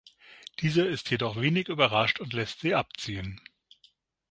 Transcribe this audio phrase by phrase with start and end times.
[0.61, 3.39] Dieser ist jedoch wenig überrascht und lässt sie abziehen.